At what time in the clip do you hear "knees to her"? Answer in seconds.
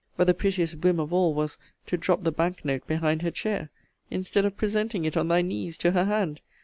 5.43-6.05